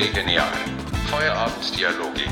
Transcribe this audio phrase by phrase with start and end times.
[0.00, 0.50] Chili Genial.
[1.10, 2.22] Feierabenddialoge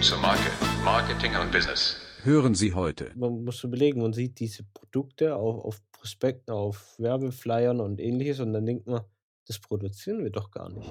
[0.00, 0.50] zur Marke,
[0.82, 1.98] Marketing und Business.
[2.22, 3.12] Hören Sie heute.
[3.16, 8.54] Man muss überlegen, man sieht diese Produkte auf, auf Prospekten, auf Werbeflyern und ähnliches und
[8.54, 9.02] dann denkt man,
[9.46, 10.90] das produzieren wir doch gar nicht.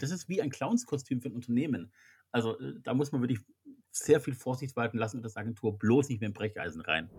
[0.00, 1.92] Das ist wie ein Clownskostüm für ein Unternehmen.
[2.30, 3.40] Also äh, da muss man wirklich
[3.90, 7.10] sehr viel Vorsicht walten lassen und das Agentur bloß nicht mehr im Brecheisen rein.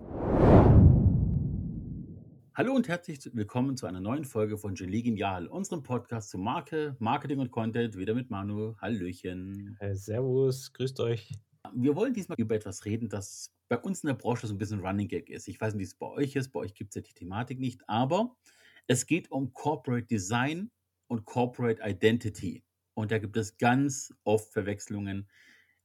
[2.57, 6.95] Hallo und herzlich willkommen zu einer neuen Folge von Genie Genial, unserem Podcast zu Marke,
[6.99, 8.77] Marketing und Content, wieder mit Manu.
[8.77, 9.75] Hallöchen.
[9.81, 11.33] Äh, servus, grüßt euch.
[11.73, 14.79] Wir wollen diesmal über etwas reden, das bei uns in der Branche so ein bisschen
[14.79, 15.49] Running Gag ist.
[15.49, 17.59] Ich weiß nicht, wie es bei euch ist, bei euch gibt es ja die Thematik
[17.59, 18.33] nicht, aber
[18.87, 20.71] es geht um Corporate Design
[21.07, 22.63] und Corporate Identity.
[22.93, 25.27] Und da gibt es ganz oft Verwechslungen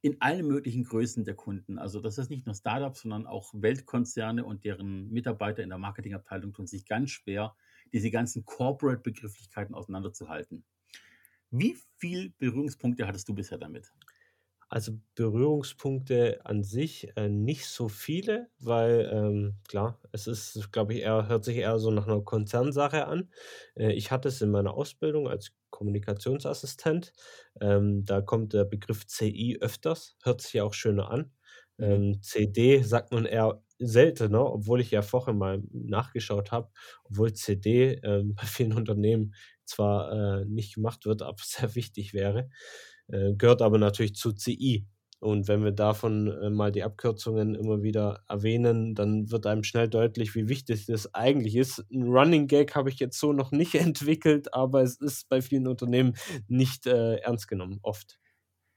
[0.03, 1.79] in allen möglichen Größen der Kunden.
[1.79, 6.53] Also das ist nicht nur Startups, sondern auch Weltkonzerne und deren Mitarbeiter in der Marketingabteilung
[6.53, 7.55] tun sich ganz schwer,
[7.93, 10.65] diese ganzen Corporate-Begrifflichkeiten auseinanderzuhalten.
[11.51, 13.93] Wie viele Berührungspunkte hattest du bisher damit?
[14.73, 21.01] Also Berührungspunkte an sich äh, nicht so viele, weil ähm, klar, es ist, glaube ich,
[21.01, 23.31] eher, hört sich eher so nach einer Konzernsache an.
[23.75, 27.13] Äh, ich hatte es in meiner Ausbildung als Kommunikationsassistent.
[27.61, 31.33] Ähm, da kommt der Begriff CI öfters, hört sich ja auch schöner an.
[31.79, 31.85] Mhm.
[31.85, 36.71] Ähm, CD sagt man eher seltener, obwohl ich ja vorher mal nachgeschaut habe,
[37.05, 42.51] obwohl CD ähm, bei vielen Unternehmen zwar äh, nicht gemacht wird, aber sehr wichtig wäre.
[43.11, 44.87] Äh, gehört aber natürlich zu CI.
[45.21, 49.89] Und wenn wir davon äh, mal die Abkürzungen immer wieder erwähnen, dann wird einem schnell
[49.89, 51.85] deutlich, wie wichtig das eigentlich ist.
[51.93, 55.67] Ein Running Gag habe ich jetzt so noch nicht entwickelt, aber es ist bei vielen
[55.67, 56.15] Unternehmen
[56.49, 58.19] nicht äh, ernst genommen, oft.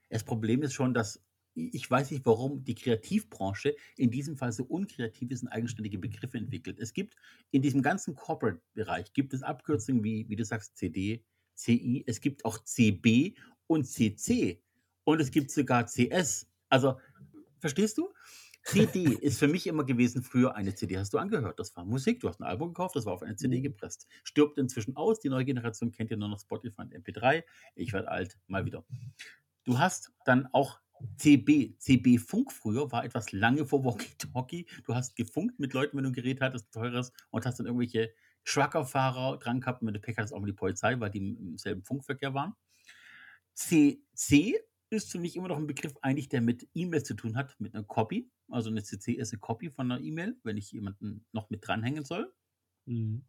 [0.10, 1.22] Das Problem ist schon, dass
[1.56, 6.38] ich weiß nicht, warum die Kreativbranche in diesem Fall so unkreativ ist und eigenständige Begriffe
[6.38, 6.80] entwickelt.
[6.80, 7.16] Es gibt
[7.52, 11.24] in diesem ganzen Corporate-Bereich gibt es Abkürzungen wie, wie du sagst, CD,
[11.56, 13.36] CI, es gibt auch CB
[13.74, 14.62] und CC
[15.04, 16.48] und es gibt sogar CS.
[16.70, 17.00] Also,
[17.60, 18.14] verstehst du?
[18.66, 21.60] CD ist für mich immer gewesen, früher eine CD hast du angehört.
[21.60, 23.64] Das war Musik, du hast ein Album gekauft, das war auf eine CD mhm.
[23.64, 24.08] gepresst.
[24.24, 27.44] Stirbt inzwischen aus, die neue Generation kennt ja nur noch Spotify und MP3.
[27.76, 28.86] Ich werde alt, mal wieder.
[29.66, 30.80] Du hast dann auch
[31.18, 34.68] CB, CB Funk früher war etwas lange vor Walkie-Talkie.
[34.86, 38.14] Du hast gefunkt mit Leuten, wenn du ein Gerät hattest, teures, und hast dann irgendwelche
[38.46, 39.82] Truckerfahrer dran gehabt.
[39.82, 42.56] Wenn du Pech hattest, auch mal die Polizei, weil die im selben Funkverkehr waren.
[43.54, 44.60] CC
[44.90, 47.74] ist für mich immer noch ein Begriff eigentlich, der mit E-Mails zu tun hat, mit
[47.74, 48.30] einer Copy.
[48.50, 52.06] Also eine CC ist eine Copy von einer E-Mail, wenn ich jemanden noch mit dranhängen
[52.06, 52.32] soll.
[52.86, 53.26] Mhm.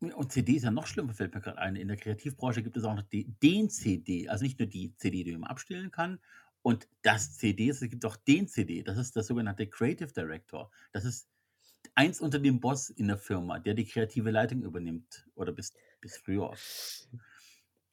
[0.00, 1.74] Und CD ist ja noch schlimmer, fällt mir gerade ein.
[1.74, 5.36] In der Kreativbranche gibt es auch noch den CD, also nicht nur die CD, die
[5.36, 6.20] man abstellen kann.
[6.60, 10.70] Und das CD, es gibt auch den CD, das ist der sogenannte Creative Director.
[10.92, 11.28] Das ist
[11.94, 16.16] eins unter dem Boss in der Firma, der die kreative Leitung übernimmt oder bis, bis
[16.18, 16.54] früher.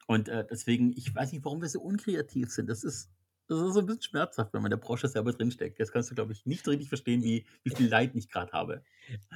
[0.08, 2.70] Und äh, deswegen, ich weiß nicht, warum wir so unkreativ sind.
[2.70, 3.10] Das ist,
[3.48, 5.80] das ist so ein bisschen schmerzhaft, wenn man in der Branche selber drinsteckt.
[5.80, 8.84] Jetzt kannst du, glaube ich, nicht richtig verstehen, wie, wie viel Leid ich gerade habe.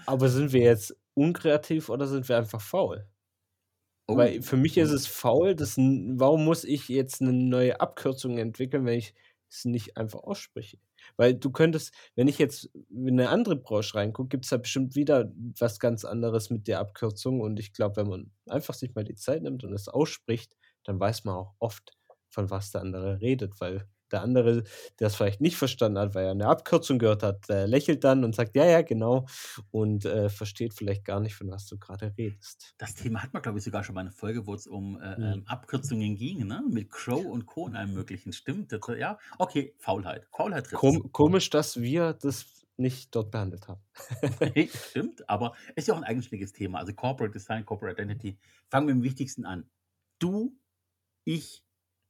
[0.06, 3.08] Aber sind wir jetzt unkreativ oder sind wir einfach faul?
[4.08, 4.16] Oh.
[4.16, 8.86] Weil für mich ist es faul, dass, warum muss ich jetzt eine neue Abkürzung entwickeln,
[8.86, 9.14] wenn ich
[9.50, 10.78] es nicht einfach ausspreche?
[11.16, 14.96] Weil du könntest, wenn ich jetzt in eine andere Branche reingucke, gibt es da bestimmt
[14.96, 17.42] wieder was ganz anderes mit der Abkürzung.
[17.42, 21.00] Und ich glaube, wenn man einfach sich mal die Zeit nimmt und es ausspricht, dann
[21.00, 21.98] weiß man auch oft,
[22.30, 24.64] von was der andere redet, weil der andere,
[25.00, 28.24] der es vielleicht nicht verstanden hat, weil er eine Abkürzung gehört hat, der lächelt dann
[28.24, 29.26] und sagt, ja, ja, genau,
[29.72, 32.74] und äh, versteht vielleicht gar nicht, von was du gerade redest.
[32.78, 35.36] Das Thema hat man, glaube ich, sogar schon mal eine Folge, wo es um äh,
[35.36, 35.44] mhm.
[35.46, 36.64] Abkürzungen ging, ne?
[36.70, 37.64] Mit Crow und Co.
[37.64, 38.34] und allem möglichen.
[38.34, 38.72] Stimmt.
[38.72, 40.28] Das, ja, okay, Faulheit.
[40.32, 42.46] Faulheit Kom Komisch, dass wir das
[42.78, 43.82] nicht dort behandelt haben.
[44.90, 46.80] Stimmt, aber ist ja auch ein eigenständiges Thema.
[46.80, 48.38] Also Corporate Design, Corporate Identity.
[48.70, 49.70] Fangen wir mit dem Wichtigsten an.
[50.20, 50.56] Du,
[51.24, 51.64] ich,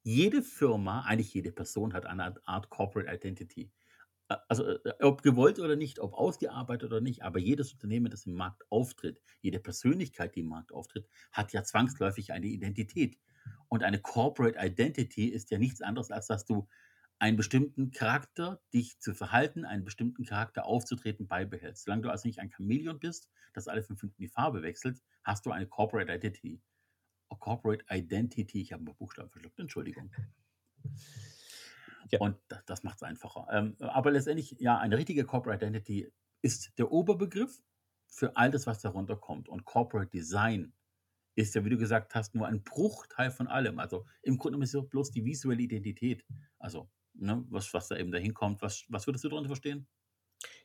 [0.07, 3.69] jede Firma, eigentlich jede Person hat eine Art Corporate Identity.
[4.47, 8.33] Also äh, ob gewollt oder nicht, ob ausgearbeitet oder nicht, aber jedes Unternehmen, das im
[8.33, 13.17] Markt auftritt, jede Persönlichkeit, die im Markt auftritt, hat ja zwangsläufig eine Identität.
[13.67, 16.69] Und eine Corporate Identity ist ja nichts anderes, als dass du
[17.19, 21.83] einen bestimmten Charakter, dich zu verhalten, einen bestimmten Charakter aufzutreten, beibehältst.
[21.83, 25.45] Solange du also nicht ein Chamäleon bist, das alle fünf Minuten die Farbe wechselt, hast
[25.45, 26.61] du eine Corporate Identity.
[27.35, 28.61] Corporate Identity.
[28.61, 30.11] Ich habe ein Buchstaben verschluckt, Entschuldigung.
[32.09, 32.19] Ja.
[32.19, 33.47] Und das, das macht es einfacher.
[33.51, 37.61] Ähm, aber letztendlich, ja, eine richtige Corporate Identity ist der Oberbegriff
[38.07, 39.49] für all das, was darunter kommt.
[39.49, 40.73] Und Corporate Design
[41.35, 43.79] ist ja, wie du gesagt hast, nur ein Bruchteil von allem.
[43.79, 46.25] Also im Grunde ist es bloß die visuelle Identität.
[46.57, 48.61] Also, ne, was, was da eben dahin kommt.
[48.61, 49.87] Was, was würdest du darunter verstehen?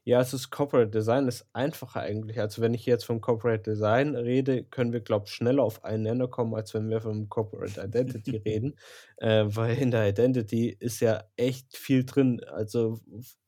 [0.04, 2.40] Ja, also das Corporate Design ist einfacher eigentlich.
[2.40, 6.02] Also, wenn ich jetzt vom Corporate Design rede, können wir, glaube ich, schneller auf einen
[6.02, 8.76] Nenner kommen, als wenn wir vom Corporate Identity reden.
[9.18, 12.40] Äh, weil in der Identity ist ja echt viel drin.
[12.44, 13.00] Also,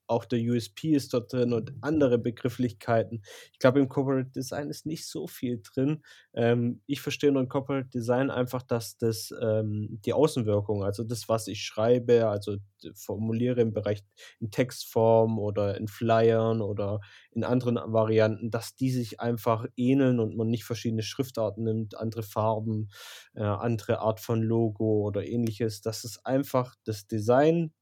[0.07, 3.23] auch der USP ist dort drin und andere Begrifflichkeiten.
[3.53, 6.03] Ich glaube, im Corporate Design ist nicht so viel drin.
[6.35, 11.47] Ähm, ich verstehe unter Corporate Design einfach, dass das, ähm die Außenwirkung, also das, was
[11.49, 12.57] ich schreibe, also
[12.95, 14.03] formuliere im Bereich
[14.41, 20.37] in Textform oder in Flyern oder in anderen Varianten, dass die sich einfach ähneln und
[20.37, 22.91] man nicht verschiedene Schriftarten nimmt, andere Farben,
[23.35, 27.73] äh, andere Art von Logo oder Ähnliches, dass es einfach das Design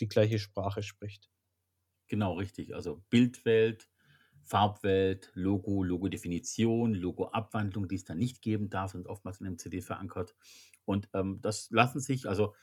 [0.00, 1.28] die gleiche Sprache spricht.
[2.12, 2.74] Genau, richtig.
[2.74, 3.88] Also Bildwelt,
[4.44, 9.80] Farbwelt, Logo, Logodefinition, Logoabwandlung, die es dann nicht geben darf, sind oftmals in 'nem CD
[9.80, 10.36] verankert.
[10.84, 12.54] Und, ähm, das lassen sich also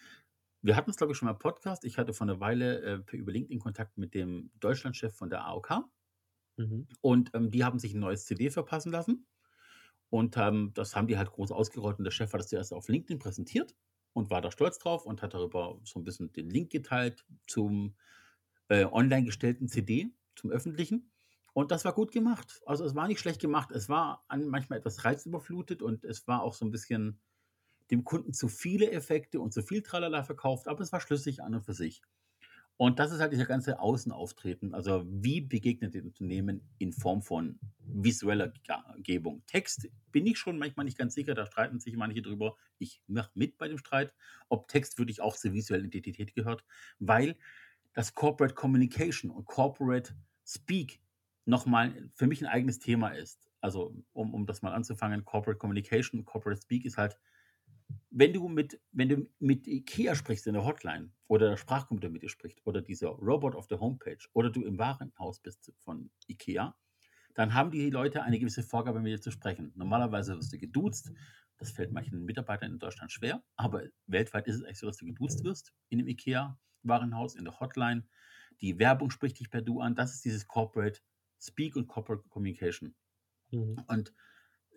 [0.61, 1.85] wir hatten es, glaube ich, schon mal im Podcast.
[1.85, 2.81] Ich hatte vor 'ner Weile,
[3.11, 5.89] äh, über LinkedIn Kontakt mit dem Deutschlandchef von der AOK
[6.57, 6.89] Mhm.
[7.03, 9.25] und, ähm, die haben sich 'n neues CD verpassen lassen
[10.09, 12.89] und, ähm, das haben die halt groß ausgerollt und der Chef hat das zuerst auf
[12.89, 13.75] LinkedIn präsentiert
[14.13, 17.95] und war da stolz drauf und hat darüber so 'n bisschen den Link geteilt zum,
[18.69, 21.11] äh, online gestellten CD, zum öffentlichen.
[21.53, 22.61] Und das war gut gemacht.
[22.65, 23.71] Also, es war nicht schlecht gemacht.
[23.71, 27.21] Es war an manchmal etwas reizüberflutet und es war auch so 'n bisschen
[27.91, 31.55] dem Kunden zu viele Effekte und zu viel Tralala verkauft, aber es war schlüssig an
[31.55, 32.01] und für sich.
[32.77, 34.73] Und das ist halt dieser ganze Außenauftreten.
[34.73, 38.53] Also, wie begegnet den Unternehmen in Form von visueller
[39.03, 39.43] Gebung?
[39.47, 42.55] Text bin ich schon manchmal nicht ganz sicher, da streiten sich manche drüber.
[42.77, 44.13] Ich mache mit bei dem Streit,
[44.47, 46.63] ob Text wirklich auch zur visuellen Identität gehört,
[46.99, 47.35] weil
[47.99, 50.15] das Corporate Communication und Corporate
[50.47, 51.01] Speak
[51.45, 53.49] noch mal für mich 'n eigenes Thema ist.
[53.61, 57.17] Also, um um das mal anzufangen, Corporate Communication, Corporate Speak ist halt
[58.11, 62.23] wenn du mit wenn du mit IKEA sprichst in der Hotline oder der Sprachcomputer mit
[62.23, 66.75] dir spricht oder dieser Robot auf der Homepage oder du im Warenhaus bist von IKEA,
[67.35, 69.73] dann haben die Leute eine gewisse Vorgabe, mit dir zu sprechen.
[69.75, 71.11] Normalerweise wirst du geduzt.
[71.57, 75.05] Das fällt manchen Mitarbeitern in Deutschland schwer, aber weltweit ist es eigentlich so, dass du
[75.07, 76.07] geduzt wirst in 'nem
[76.83, 78.03] IKEA-Warenhaus, in der Hotline.
[78.61, 79.95] Die Werbung spricht dich per Du an.
[79.95, 80.99] Das ist dieses Corporate
[81.39, 82.95] Speak und Corporate Communication.
[83.51, 83.83] Mhm.
[83.87, 84.13] Und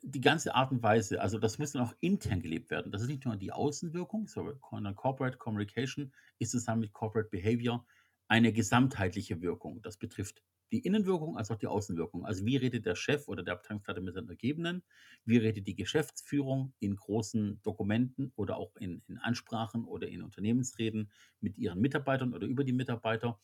[0.03, 2.91] die ganze Art und Weise also, das muss dann auch intern gelebt werden.
[2.91, 7.87] Das ist nicht nur die Außenwirkung, sondern Corporate Communication ist zusammen mit Corporate Behavior
[8.29, 9.83] eine gesamtheitliche Wirkung.
[9.83, 12.25] Das betrifft die Innenwirkung als auch die Außenwirkung.
[12.27, 14.83] Also, wie redet der Chef oder der Abteilungsleiter mit seinen Untergebenen?
[15.25, 21.11] Wie redet die Geschäftsführung in großen Dokumenten oder auch in in Ansprachen oder in Unternehmensreden
[21.41, 23.41] mit ihren Mitarbeitern oder über die Mitarbeiter?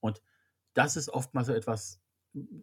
[0.00, 0.22] Und
[0.74, 2.00] das ist oftmals so etwas,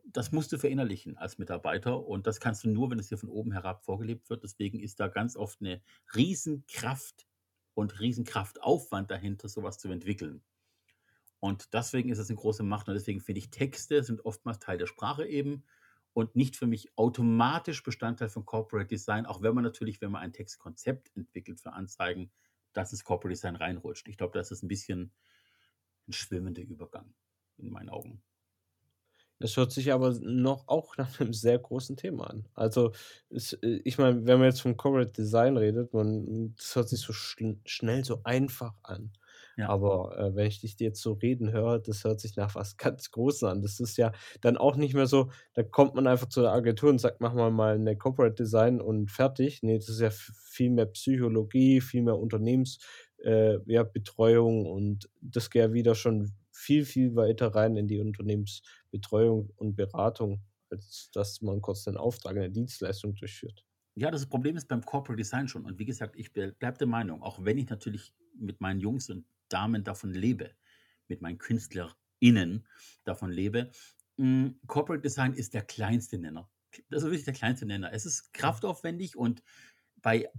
[0.05, 3.29] das musst du verinnerlichen als Mitarbeiter und das kannst du nur, wenn es dir von
[3.29, 4.43] oben herab vorgelebt wird.
[4.43, 5.81] Deswegen ist da ganz oft 'ne
[6.15, 7.27] Riesenkraft
[7.75, 10.43] und Riesenkraftaufwand dahinter, so was zu entwickeln.
[11.43, 14.77] Und deswegen ist es 'ne große Macht und deswegen finde ich, Texte sind oftmals Teil
[14.77, 15.63] der Sprache eben
[16.13, 20.21] und nicht für mich automatisch Bestandteil von Corporate Design, auch wenn man natürlich, wenn man
[20.23, 22.31] ein Textkonzept entwickelt für Anzeigen,
[22.73, 24.07] dass ins Corporate Design reinrutscht.
[24.07, 25.13] Ich glaube, das ist 'n bisschen
[26.07, 27.15] 'n schwimmender Übergang
[27.57, 28.21] in meinen Augen.
[29.41, 32.47] Es hört sich aber noch auch nach 'nem sehr großen Thema an.
[32.55, 32.91] Also,
[33.29, 36.99] es äh, ich meine, wenn man jetzt vom Corporate Design redet, man das hört sich
[37.01, 39.13] so schn schnell so einfach an.
[39.57, 39.69] Ja.
[39.69, 43.11] Aber, äh, wenn ich dich jetzt so reden höre, das hört sich nach was ganz
[43.11, 43.61] Großem an.
[43.61, 44.11] Das ist ja
[44.41, 47.33] dann auch nicht mehr so, da kommt man einfach zu der Agentur und sagt: „Mach
[47.33, 52.01] mal mal 'ne Corporate Design und fertig.“ Ne, das ist ja viel mehr Psychologie, viel
[52.03, 52.79] mehr Unternehmens
[53.23, 59.51] äh, ja, und das geht ja wieder schon viel, viel weiter rein in die Unternehmensbetreuung
[59.55, 63.65] und Beratung, als dass man kurz den Auftrag in der Dienstleistung durchführt.
[63.95, 65.65] Ja, das Problem ist beim Corporate Design schon.
[65.65, 69.09] Und wie gesagt, ich bl bleibe der Meinung, auch wenn ich natürlich mit meinen Jungs
[69.09, 70.55] und Damen davon lebe,
[71.07, 72.67] mit meinen KünstlerInnen
[73.03, 73.71] davon lebe,
[74.17, 76.49] hm, Corporate Design ist der kleinste Nenner.
[76.89, 77.93] Das ist wirklich der kleinste Nenner.
[77.93, 79.43] Es ist kraftaufwendig und
[79.97, 80.29] bei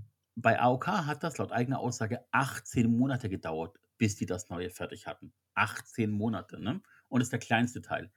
[0.41, 5.07] bei AOK hat das laut eigener Aussage 18 Monate gedauert, bis die das Neue fertig
[5.09, 5.33] hatten.
[5.55, 6.81] 18 Monate, ne?
[7.09, 8.13] Und ist der kleinste Teil.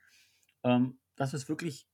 [0.62, 1.88] Ähm, das ist wirklich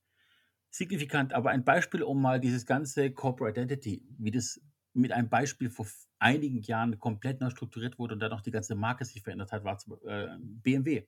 [0.71, 1.33] signifikant.
[1.33, 4.61] Aber ein Beispiel, um mal dieses ganze Corporate Identity, wie das
[4.95, 5.87] mit einem Beispiel vor
[6.18, 9.64] einigen Jahren komplett neu strukturiert wurde und dann auch die ganze Marke sich verändert hat,
[9.64, 11.07] war äh, BMW.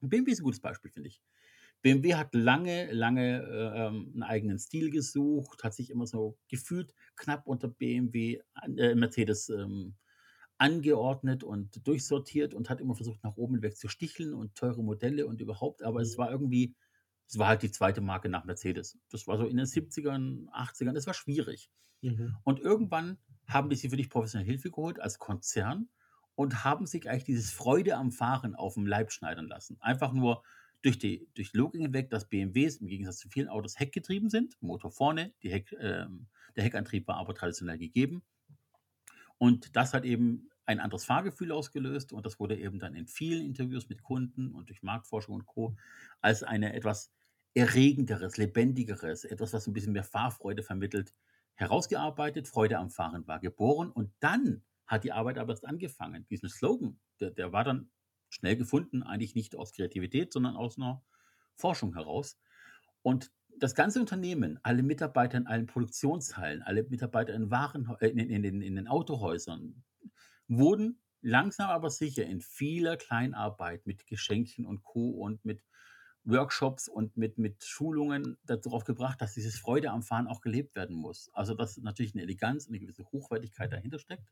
[0.00, 1.22] BMW ist 'n gutes Beispiel, finde ich.
[1.82, 6.94] BMW hat lange, lange, äh, ähm, 'n eigenen Stil gesucht, hat sich immer so gefühlt
[7.16, 8.40] knapp unter BMW
[8.78, 9.96] äh, Mercedes, ähm,
[10.58, 15.26] angeordnet und durchsortiert und hat immer versucht, nach oben hinweg zu sticheln und teure Modelle
[15.26, 16.18] und überhaupt, aber es Mhm.
[16.18, 16.74] war irgendwie
[17.28, 18.00] es war halt die 2.
[18.00, 18.98] Marke nach Mercedes.
[19.10, 21.70] Das war so in den 70ern, 80ern, das war schwierig.
[22.00, 22.36] Mhm.
[22.42, 25.88] Und irgendwann haben die sich wirklich professionelle Hilfe geholt als Konzern
[26.34, 29.76] und haben sich eigentlich dieses Freude am Fahren aufm Leib schneidern lassen.
[29.80, 30.42] Einfach nur
[30.82, 34.90] durch die, durch Logik hinweg, dass BMWs im Gegensatz zu vielen Autos heckgetrieben sind, Motor
[34.90, 38.22] vorne, Heck, ähm, der Heckantrieb war aber traditionell gegeben.
[39.36, 43.44] Und das hat eben ein anderes Fahrgefühl ausgelöst und das wurde eben dann in vielen
[43.44, 45.76] Interviews mit Kunden und durch Marktforschung und Co.
[46.20, 47.10] als eine etwas
[47.54, 51.14] erregenderes, lebendigeres, etwas, was ein bisschen mehr Fahrfreude vermittelt,
[51.54, 52.48] herausgearbeitet.
[52.48, 56.26] Freude am Fahren war geboren und dann hat die Arbeit aber erst angefangen.
[56.28, 57.90] Diesen Slogan, der, der war dann
[58.30, 61.02] schnell gefunden, eigentlich nicht aus Kreativität, sondern aus einer
[61.54, 62.38] Forschung heraus.
[63.02, 68.18] Und das ganze Unternehmen, alle Mitarbeiter in allen Produktionshallen, alle Mitarbeiter in, Waren, äh, in,
[68.18, 69.82] in, in, in den Autohäusern,
[70.46, 75.10] wurden langsam aber sicher in vieler Kleinarbeit mit Geschenken und Co.
[75.10, 75.62] und mit
[76.24, 80.96] Workshops und mit, mit Schulungen darauf gebracht, dass dieses Freude am Fahren auch gelebt werden
[80.96, 81.30] muss.
[81.32, 84.30] Also dass natürlich eine Eleganz und eine gewisse Hochwertigkeit dahinter steckt.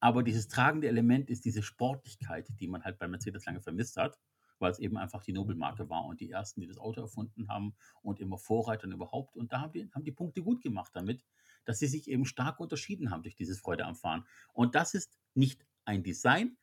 [0.00, 4.18] Aber dieses tragende Element ist diese Sportlichkeit, die man halt bei Mercedes lange vermisst hat,
[4.58, 7.74] weil es eben einfach die Nobelmarke war und die ersten, die das Auto erfunden haben
[8.02, 9.36] und immer Vorreitern überhaupt.
[9.36, 11.24] Und da haben die, haben die Punkte gut gemacht damit,
[11.64, 14.26] dass sie sich eben stark unterschieden haben durch dieses Freude am Fahren.
[14.52, 16.56] Und das ist nicht ein Design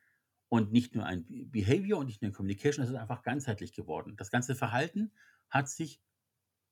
[0.51, 4.17] und nicht nur ein Behavior und nicht nur ein Communication, das ist einfach ganzheitlich geworden.
[4.17, 5.13] Das ganze Verhalten
[5.49, 6.01] hat sich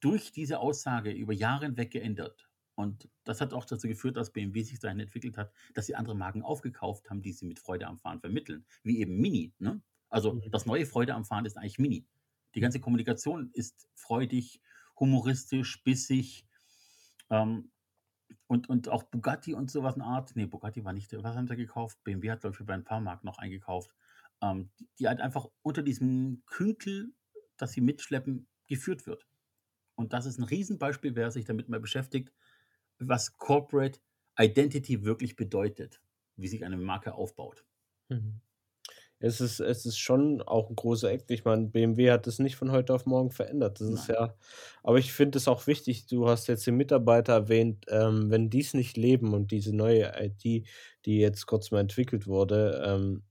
[0.02, 2.50] durch diese Aussage über Jahre hinweg geändert.
[2.76, 6.14] Und das hat auch dazu geführt, dass BMW sich dahin entwickelt hat, dass sie andere
[6.14, 8.66] Marken aufgekauft haben, die sie mit Freude am Fahren vermitteln.
[8.84, 9.54] Wie eben Mini.
[9.60, 9.82] Ne?
[10.10, 10.52] Also mhm.
[10.52, 12.06] das neue Freude am Fahren ist eigentlich Mini.
[12.56, 14.60] Die ganze Kommunikation ist freudig,
[15.00, 16.46] humoristisch, bissig.
[17.30, 17.72] Ähm,
[18.50, 20.36] und, und auch Bugatti und sowas eine Art.
[20.36, 21.14] Nee, Bugatti war nicht.
[21.14, 22.04] Was haben sie gekauft?
[22.04, 23.94] BMW hat, glaube ich, bei ein paar Marken noch eingekauft.
[24.42, 27.14] Ähm, die, die halt einfach unter diesem Künkel,
[27.58, 29.28] das sie mitschleppen, geführt wird.
[29.96, 32.34] Und das ist ein Riesenbeispiel, wer sich damit mal beschäftigt,
[32.98, 34.00] was Corporate
[34.40, 36.02] Identity wirklich bedeutet,
[36.36, 37.64] wie sich eine Marke aufbaut.
[38.10, 38.42] Mhm.
[39.22, 41.30] Es ist, es ist schon auch ein großer Act.
[41.32, 43.82] Ich meine, BMW hat das nicht von heute auf morgen verändert.
[43.82, 44.34] Das ist ja,
[44.82, 48.62] aber ich finde es auch wichtig, du hast jetzt den Mitarbeiter erwähnt, ähm, wenn die
[48.62, 50.66] es nicht leben und diese neue IT,
[51.06, 53.24] die jetzt kurz mal entwickelt wurde, ähm,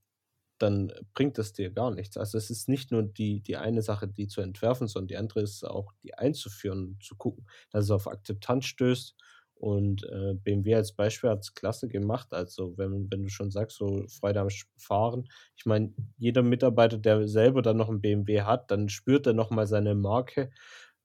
[0.59, 2.17] dann bringt das dir gar nichts.
[2.17, 5.41] Also es ist nicht nur die, die eine Sache, die zu entwerfen, sondern die andere
[5.41, 9.15] ist auch, die einzuführen, zu gucken, dass es auf Akzeptanz stößt
[9.59, 12.29] und äh, BMW als Beispiel hat es klasse gemacht.
[12.31, 14.47] Also, wenn, wenn du schon sagst, so Freude am
[14.77, 15.27] Fahren.
[15.57, 19.67] Ich meine, jeder Mitarbeiter, der selber dann noch ein BMW hat, dann spürt er nochmal
[19.67, 20.49] seine Marke.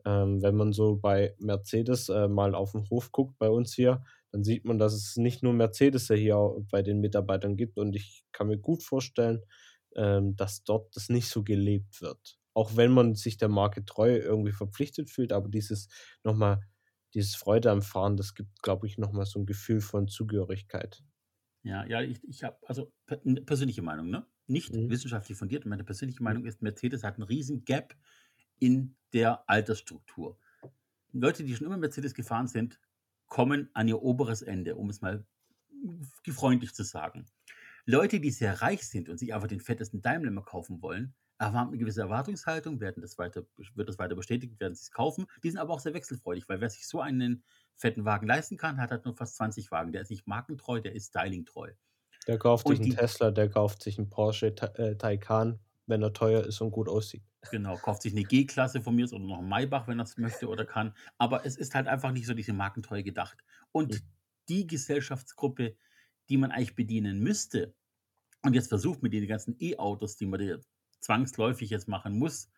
[0.04, 4.04] Ähm, wenn man so bei Mercedes äh, mal auf den Hof guckt bei uns hier,
[4.30, 7.76] dann sieht man, dass es nicht nur Mercedes hier bei den Mitarbeitern gibt.
[7.76, 9.42] Und ich kann mir gut vorstellen,
[9.96, 12.38] ähm, dass dort das nicht so gelebt wird.
[12.54, 15.88] Auch wenn man sich der Marke treu irgendwie verpflichtet fühlt, aber dieses
[16.22, 16.60] nochmal
[17.14, 21.04] dieses Freude am Fahren, das gibt, glaube ich, nochmal so ein Gefühl von Zugehörigkeit.
[21.62, 24.26] Ja, ja, ich, ich habe, also persönliche Meinung, ne?
[24.46, 24.90] Nicht mhm.
[24.90, 25.64] wissenschaftlich fundiert.
[25.64, 26.24] Meine persönliche mhm.
[26.24, 27.96] Meinung ist, Mercedes hat einen riesen Gap
[28.58, 30.38] in der Altersstruktur.
[31.12, 32.80] Leute, die schon immer Mercedes gefahren sind,
[33.26, 35.24] kommen an ihr oberes Ende, um es mal
[36.28, 37.26] freundlich zu sagen.
[37.86, 41.14] Leute, die sehr reich sind und sich einfach den fettesten Daimler kaufen wollen,
[41.52, 45.26] haben eine gewisse Erwartungshaltung, werden das weiter, wird das weiter bestätigt, werden sie es kaufen.
[45.42, 47.44] Die sind aber auch sehr wechselfreudig, weil wer sich so einen
[47.76, 49.92] fetten Wagen leisten kann, hat halt nur fast 20 Wagen.
[49.92, 51.72] Der ist nicht markentreu, der ist stylingtreu.
[52.26, 56.12] Der kauft und sich einen Tesla, der kauft sich einen Porsche äh, Taycan, wenn er
[56.12, 57.22] teuer ist und gut aussieht.
[57.50, 60.48] Genau, kauft sich eine G-Klasse von mir oder noch einen Maybach, wenn er es möchte
[60.48, 60.94] oder kann.
[61.18, 63.44] Aber es ist halt einfach nicht so diese Markentreue gedacht.
[63.72, 64.00] Und mhm.
[64.48, 65.76] die Gesellschaftsgruppe,
[66.30, 67.74] die man eigentlich bedienen müsste,
[68.44, 70.40] und jetzt versucht mit den ganzen E-Autos, die man
[71.04, 72.50] zwangsläufig jetzt machen muss,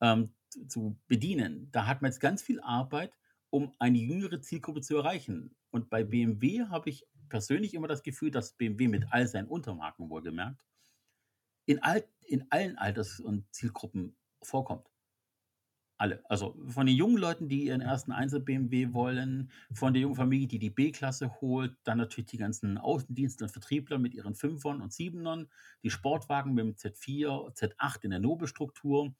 [0.00, 0.34] ähm,
[0.68, 1.68] zu bedienen.
[1.72, 3.12] Da hat man jetzt ganz viel Arbeit,
[3.50, 5.56] um eine jüngere Zielgruppe zu erreichen.
[5.70, 10.10] Und bei BMW habe ich persönlich immer das Gefühl, dass BMW mit all seinen Untermarken
[10.10, 10.64] wohlgemerkt
[11.66, 14.93] in, all, in allen Alters- und Zielgruppen vorkommt
[15.96, 16.22] alle.
[16.28, 20.58] Also von den jungen Leuten, die ihren ersten Einzel-BMW wollen, von der jungen Familie, die
[20.58, 25.48] die B-Klasse holt, dann natürlich die ganzen Außendienste und Vertriebler mit ihren Fünfern und Siebenern,
[25.82, 29.14] die Sportwagen mit dem Z4, Z8 in der Nobelstruktur,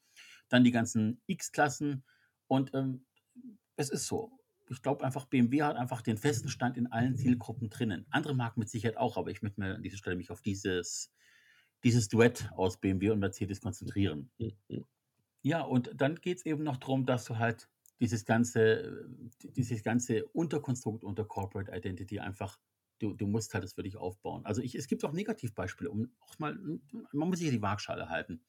[0.49, 2.03] dann die ganzen X-Klassen
[2.47, 3.05] und ähm,
[3.75, 4.31] es ist so.
[4.69, 8.07] Ich glaube einfach, BMW hat einfach den festen Stand in allen Zielgruppen drinnen.
[8.09, 11.13] Andere Marken mit Sicherheit auch, aber ich möchte mir an dieser Stelle mich auf dieses,
[11.83, 14.31] dieses Duett aus BMW und Mercedes konzentrieren.
[14.39, 14.85] Mhm.
[15.45, 19.07] Ja, und dann geht es eben noch darum, dass du halt dieses ganze,
[19.43, 22.59] dieses ganze Unterkonstrukt unter Corporate Identity einfach,
[22.97, 24.43] du, du musst halt das für dich aufbauen.
[24.43, 26.57] Also ich, es gibt auch Negativbeispiele, um auch mal,
[27.13, 28.43] man muss sich die Waagschale halten.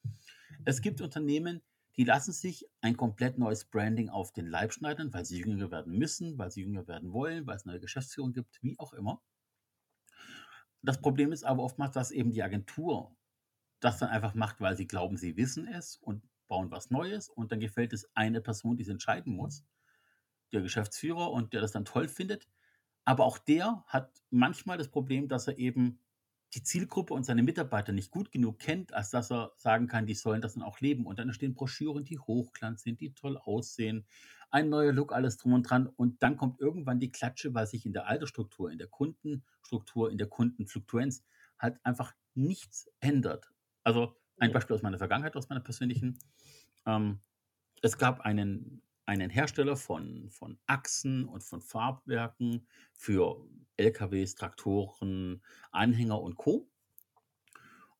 [0.65, 1.61] Es gibt Unternehmen,
[1.97, 5.95] die lassen sich ein komplett neues Branding auf den Leib schneiden, weil sie jünger werden
[5.95, 9.21] müssen, weil sie jünger werden wollen, weil es neue Geschäftsführung gibt, wie auch immer.
[10.81, 13.15] Das Problem ist aber oftmals, dass eben die Agentur
[13.81, 17.51] das dann einfach macht, weil sie glauben, sie wissen es und bauen was Neues und
[17.51, 19.65] dann gefällt es einer Person, die es entscheiden muss,
[20.51, 22.47] der Geschäftsführer und der das dann toll findet.
[23.05, 25.99] Aber auch der hat manchmal das Problem, dass er eben
[26.53, 30.13] die Zielgruppe und seine Mitarbeiter nicht gut genug kennt, als dass er sagen kann, die
[30.13, 31.05] sollen das dann auch leben.
[31.05, 34.05] Und dann entstehen Broschüren, die hochglanz sind, die toll aussehen,
[34.49, 35.87] ein neuer Look, alles drum und dran.
[35.87, 40.17] Und dann kommt irgendwann die Klatsche, weil sich in der Altersstruktur, in der Kundenstruktur, in
[40.17, 41.23] der Kundenfluktuenz
[41.59, 43.51] halt einfach nichts ändert.
[43.83, 46.17] Also ein Beispiel aus meiner Vergangenheit, aus meiner persönlichen.
[46.85, 47.19] Ähm,
[47.81, 53.45] es gab einen, einen Hersteller von, von Achsen und von Farbwerken für
[53.77, 55.41] LKWs, Traktoren,
[55.71, 56.67] Anhänger und Co.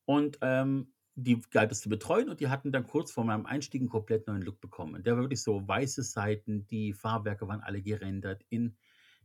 [0.04, 3.80] Und ähm, die galt es zu betreuen und die hatten dann kurz vor meinem Einstieg
[3.80, 5.02] einen komplett neuen Look bekommen.
[5.02, 8.76] Der war wirklich so weiße Seiten, die Fahrwerke waren alle gerendert in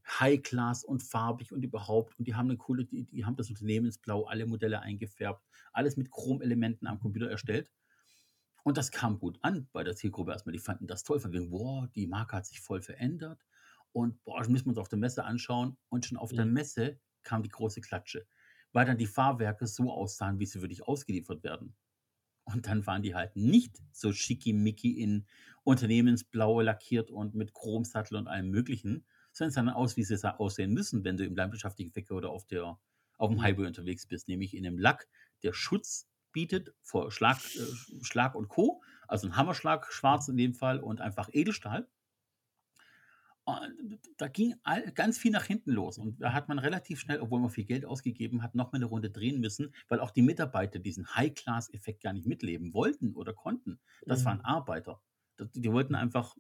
[0.08, 2.18] High-Class und farbig und überhaupt.
[2.20, 5.44] Und die haben eine coole, die, die haben das Unternehmensblau, alle Modelle eingefärbt,
[5.74, 7.72] alles mit Chromelementen am Computer erstellt.
[8.64, 10.54] Und das kam gut an bei der Zielgruppe erstmal.
[10.54, 13.46] Die fanden das toll, von wegen, boah, die Marke hat sich voll verändert.
[13.92, 15.78] Und boah, das müssen wir uns auf der Messe anschauen.
[15.90, 16.48] Und schon auf der Mhm.
[16.48, 18.26] Messe kam die große Klatsche,
[18.72, 21.76] weil dann die Fahrwerke so aussahen, wie sie wirklich ausgeliefert werden.
[22.46, 25.28] Und dann waren die halt nicht so schickimicki in
[25.64, 30.40] Unternehmensblaue lackiert und mit Chromsattel und allem Möglichen, sondern es sah dann aus, wie sie
[30.40, 32.80] aussehen müssen, wenn du im landwirtschaftlichen Verkehr oder auf, der,
[33.18, 33.44] auf dem Mhm.
[33.44, 35.08] Highway unterwegs bist, nämlich in einem Lack,
[35.44, 40.54] der Schutz bietet vor Schlag, äh, Schlag und Co., also ein Hammerschlag, schwarz in dem
[40.54, 41.90] Fall und einfach Edelstahl.
[43.46, 45.98] Und da ging all, ganz viel nach hinten los.
[45.98, 49.10] Und da hat man relativ schnell, obwohl man viel Geld ausgegeben hat, nochmal eine Runde
[49.10, 53.82] drehen müssen, weil auch die Mitarbeiter diesen High-Class-Effekt gar nicht mitleben wollten oder konnten.
[54.08, 54.26] Das Mhm.
[54.26, 55.02] waren Arbeiter.
[55.40, 56.36] Die wollten einfach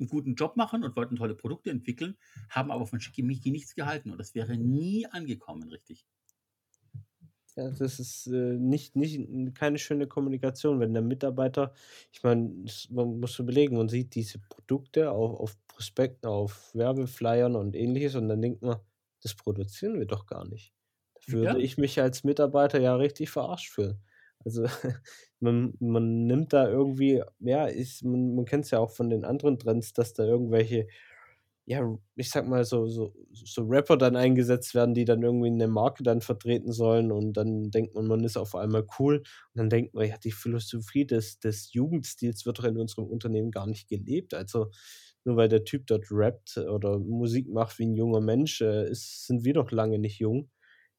[0.00, 2.16] einen guten Job machen und wollten tolle Produkte entwickeln,
[2.50, 4.10] haben aber von Schickimicki nichts gehalten.
[4.10, 6.06] Und das wäre nie angekommen, richtig.
[7.56, 9.20] Ja, das ist äh, nicht, nicht
[9.56, 11.72] keine schöne Kommunikation, wenn der Mitarbeiter,
[12.12, 17.74] ich meine, man muss überlegen, man sieht diese Produkte auf, auf Prospekten, auf Werbeflyern und
[17.74, 18.78] ähnliches und dann denkt man,
[19.22, 20.72] das produzieren wir doch gar nicht.
[21.14, 23.98] Da würde Ja, ich mich als Mitarbeiter ja richtig verarscht fühlen.
[24.44, 24.64] Also
[25.40, 29.24] man, man nimmt da irgendwie, ja, ist, man, man kennt es ja auch von den
[29.24, 30.86] anderen Trends, dass da irgendwelche
[31.66, 35.68] ja, ich sag mal, so so so Rapper dann eingesetzt werden, die dann irgendwie 'ne
[35.68, 39.24] Marke dann vertreten sollen und dann denkt man, man ist auf einmal cool und
[39.56, 43.66] dann denkt man: „Ja, die Philosophie des des Jugendstils wird doch in unserem Unternehmen gar
[43.66, 44.70] nicht gelebt.“ Also,
[45.24, 49.26] nur weil der Typ dort rappt oder Musik macht wie 'n junger Mensch, äh, ist
[49.26, 50.50] sind wir doch lange nicht jung.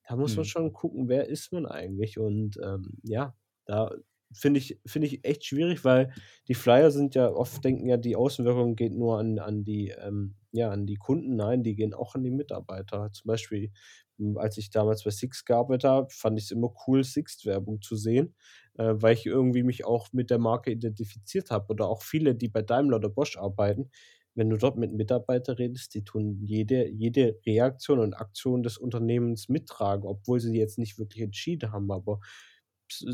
[0.10, 0.46] Da muss man hm.
[0.46, 2.18] schon gucken, wer ist man eigentlich?
[2.18, 3.92] Und, ähm, ja, da
[4.32, 6.14] finde ich finde ich echt schwierig, weil
[6.48, 10.36] die Flyer sind ja oft denken ja, die Außenwirkung geht nur an an die, ähm
[10.52, 11.36] ja, an die Kunden.
[11.36, 13.12] Nein, die gehen auch an die Mitarbeiter.
[13.12, 13.72] Zum Beispiel,
[14.18, 18.36] hm, als ich damals bei Sixt gearbeitet habe, fand ich's immer cool, Sixt-Werbung zu sehen,
[18.78, 22.48] äh, weil ich irgendwie mich auch mit der Marke identifiziert habe oder auch viele, die
[22.50, 23.92] bei Daimler oder Bosch arbeiten.
[24.40, 29.50] Wenn du dort mit Mitarbeitern redest, die tun jede jede Reaktion und Aktion des Unternehmens
[29.50, 32.20] mittragen, obwohl sie jetzt nicht wirklich entschieden haben, aber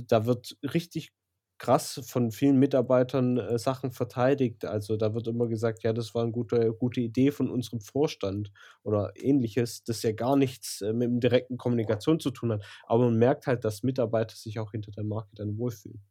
[0.08, 1.14] da wird richtig
[1.60, 4.66] krass von vielen Mitarbeitern, äh, Sachen verteidigt.
[4.66, 8.52] Also, da wird immer gesagt: „Ja, das war 'n gute gute Idee von unserem Vorstand“
[8.84, 12.66] oder Ähnliches, das ja gar nichts, äh, mit 'm direkten Kommunikation zu tun hat.
[12.88, 16.04] Aber man merkt halt, dass Mitarbeiter sich auch hinter der Marke dann wohlfühlen.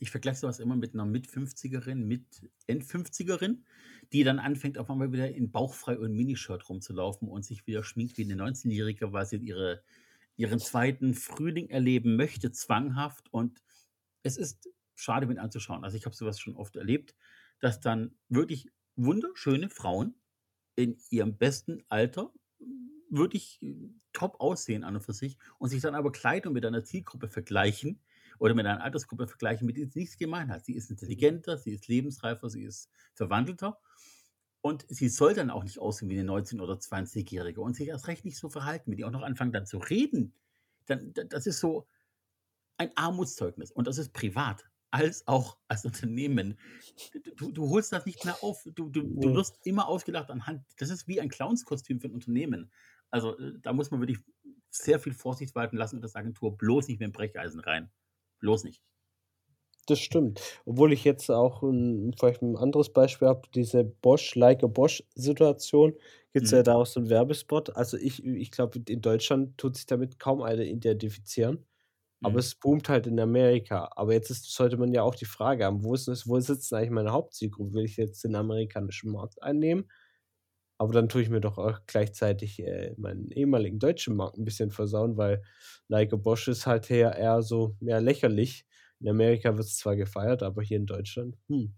[0.00, 3.62] Ich vergleiche sowas immer mit einer Mit-50erin, Mit-End-50erin,
[4.12, 8.18] die dann anfängt, auf einmal wieder in bauchfrei und Minishirt rumzulaufen und sich wieder schminkt
[8.18, 9.82] wie eine 19-Jährige, weil sie ihre,
[10.36, 13.32] ihren zweiten Frühling erleben möchte, zwanghaft.
[13.32, 13.62] Und
[14.24, 15.84] es ist schade mit anzuschauen.
[15.84, 17.14] Also ich habe sowas schon oft erlebt,
[17.60, 20.14] dass dann wirklich wunderschöne Frauen
[20.74, 22.32] in ihrem besten Alter
[23.10, 26.84] wirklich äh, top aussehen an und für sich und sich dann aber Kleidung mit einer
[26.84, 28.00] Zielgruppe vergleichen
[28.38, 30.64] oder mit einer Altersgruppe vergleichen, mit der sie nichts gemein hat.
[30.66, 33.78] Sie ist intelligenter, sie ist lebensreifer, sie ist verwandelter
[34.60, 38.08] und sie soll dann auch nicht aussehen wie eine 19- oder 20-Jährige und sich erst
[38.08, 40.34] recht nicht so verhalten, wenn die auch noch anfangen dann zu reden.
[40.86, 41.86] Dann, da- das ist so
[42.76, 46.58] ein Armutszeugnis und das ist privat als auch als Unternehmen.
[47.36, 48.64] Du, du holst das nicht mehr auf.
[48.74, 50.64] Du, du, du wirst immer ausgelacht anhand.
[50.78, 52.72] Das ist wie ein Clownskostüm für ein Unternehmen.
[53.10, 54.20] Also äh, da muss man wirklich
[54.70, 57.90] sehr viel Vorsicht walten lassen und das Agentur bloß nicht mit dem Brecheisen rein.
[58.42, 58.78] Bloß nicht.
[59.88, 60.40] Das stimmt.
[60.66, 65.02] Obwohl ich jetzt auch 'n vielleicht 'n anderes Beispiel habe, diese Bosch Like a Bosch
[65.14, 65.94] Situation,
[66.34, 66.62] gibt's ja Mhm.
[66.62, 67.74] da auch so 'n Werbespot.
[67.74, 71.64] Also, ich ich glaube, in Deutschland tut sich damit kaum einer identifizieren,
[72.22, 72.40] aber Mhm.
[72.40, 73.90] es boomt halt in Amerika.
[73.96, 76.72] Aber jetzt ist sollte man ja auch die Frage haben: „Wo ist es wo sitzt
[76.74, 77.72] eigentlich meine Hauptzielgruppe?
[77.74, 79.88] Will ich jetzt den amerikanischen Markt einnehmen?“
[80.78, 84.70] Aber dann tue ich mir doch auch gleichzeitig, äh, meinen ehemaligen deutschen Markt 'n bisschen
[84.70, 85.42] versauen, weil
[85.88, 88.66] Like a Bosch ist halt eher eher so, ja, lächerlich.
[89.00, 91.74] In Amerika wird es zwar gefeiert, aber hier in Deutschland, hm,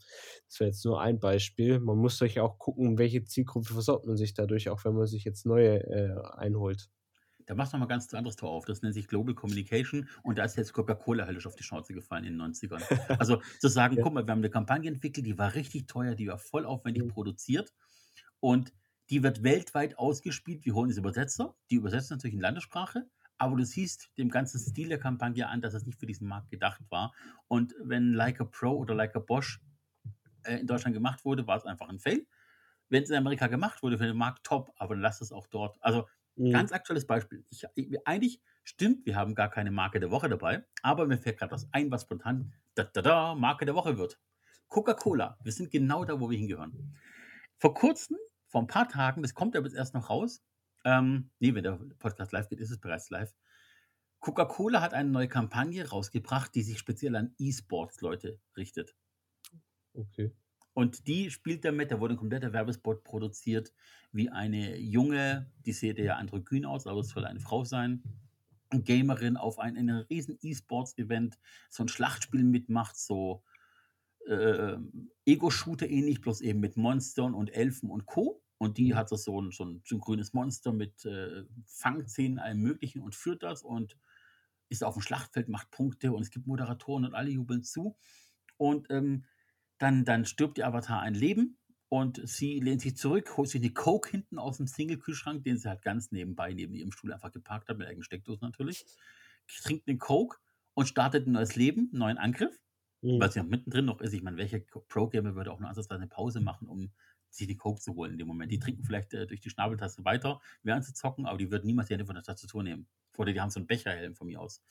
[0.46, 1.78] das wäre jetzt nur ein Beispiel.
[1.80, 5.24] Man muss sich auch gucken, welche Zielgruppe versorgt man sich dadurch, auch wenn man sich
[5.24, 6.88] jetzt neue äh, einholt.
[7.46, 8.64] Da machst du noch mal ganz anderes Tor auf.
[8.66, 12.24] Das nennt sich Global Communication und da ist jetzt Coca-Cola höllisch auf die Schnauze gefallen
[12.24, 12.86] in den 90ern.
[13.16, 14.02] Also zu sagen, Ja.
[14.02, 17.06] guck mal, wir haben eine Kampagne entwickelt, die war richtig teuer, die war voll aufwendig
[17.06, 17.08] Mhm.
[17.08, 17.72] produziert
[18.40, 18.72] und
[19.10, 20.64] die wird weltweit ausgespielt.
[20.64, 24.88] Wir holen jetzt Übersetzer, die übersetzen natürlich in Landessprache, aber du siehst dem ganzen Stil
[24.88, 27.12] der Kampagne an, dass es nicht für diesen Markt gedacht war.
[27.48, 29.60] Und wenn Leica Pro oder Leica Bosch
[30.44, 32.26] äh, in Deutschland gemacht wurde, war es einfach ein Fail.
[32.88, 35.46] Wenn es in Amerika gemacht wurde für den Markt, top, aber dann lass es auch
[35.46, 35.78] dort.
[35.80, 36.06] Also
[36.40, 36.52] Mhm.
[36.52, 37.44] Ganz aktuelles Beispiel.
[37.50, 41.38] Ich, ich, eigentlich stimmt, wir haben gar keine Marke der Woche dabei, aber mir fällt
[41.38, 44.18] gerade was ein, was spontan da, da, da, Marke der Woche wird.
[44.68, 45.38] Coca-Cola.
[45.42, 46.96] Wir sind genau da, wo wir hingehören.
[47.58, 48.16] Vor kurzem,
[48.50, 50.42] vor ein paar Tagen, das kommt aber jetzt erst noch raus.
[50.84, 53.32] Ähm, nee, wenn der Podcast live geht, ist es bereits live.
[54.18, 58.94] Coca-Cola hat eine neue Kampagne rausgebracht, die sich speziell an E-Sports-Leute richtet.
[59.94, 60.32] Okay.
[60.74, 63.72] Und die spielt damit, da wurde ein kompletter Werbespot produziert,
[64.12, 68.02] wie eine junge, die sieht ja androgyn aus, aber es soll eine Frau sein,
[68.70, 71.38] Gamerin auf ein, einem riesen E-Sports-Event
[71.70, 73.42] so ein Schlachtspiel mitmacht, so
[74.26, 74.76] äh,
[75.26, 78.42] Ego-Shooter ähnlich, bloß eben mit Monstern und Elfen und Co.
[78.58, 78.94] Und die Mhm.
[78.94, 83.00] hat so so ein, so ein, so ein grünes Monster mit äh, Fangzähnen, allem möglichen
[83.00, 83.96] und führt das und
[84.68, 87.96] ist auf dem Schlachtfeld, macht Punkte und es gibt Moderatoren und alle jubeln zu.
[88.56, 89.24] Und ähm,
[89.78, 93.72] dann, dann stirbt die Avatar ein Leben und sie lehnt sich zurück, holt sich eine
[93.72, 97.68] Coke hinten aus dem Single-Kühlschrank, den sie halt ganz nebenbei neben ihrem Stuhl einfach geparkt
[97.68, 98.86] hat, mit eigenen Steckdosen natürlich.
[99.62, 100.38] Trinkt den Coke
[100.74, 102.60] und startet ein neues Leben, einen neuen Angriff,
[103.02, 103.30] Mhm.
[103.32, 104.12] sie noch mittendrin noch ist.
[104.12, 106.92] Ich meine, welcher Pro-Gamer würde auch nur ansatzweise eine Pause machen, um
[107.30, 108.52] sich die Coke zu holen in dem Moment?
[108.52, 111.88] Die trinken vielleicht äh, durch die Schnabeltaste weiter, während sie zocken, aber die würden niemals
[111.88, 112.88] die Hände von der Tastatur nehmen.
[113.16, 114.62] Oder die haben so einen Becherhelm von mir aus.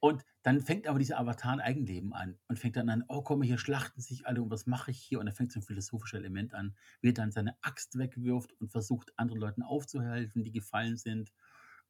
[0.00, 3.42] Und dann fängt aber dieser Avatar ein Eigenleben an und fängt dann an, oh komm,
[3.42, 5.18] hier schlachten sich alle und was mache ich hier?
[5.18, 8.70] Und dann fängt so ein philosophisches Element an, wie er dann seine Axt wegwirft und
[8.70, 11.32] versucht, anderen Leuten aufzuhelfen, die gefallen sind.